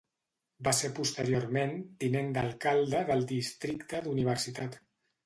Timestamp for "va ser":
0.67-0.89